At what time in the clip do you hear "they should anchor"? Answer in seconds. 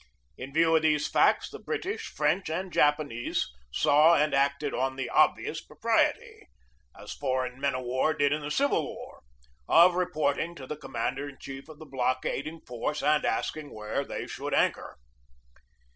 14.03-14.97